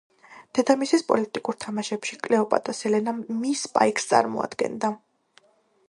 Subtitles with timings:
[0.59, 3.15] დედამისის პოლიტიკურ თამაშებში კლეოპატა სელენა
[3.45, 4.95] მის პაიკს წარმოადგენდა.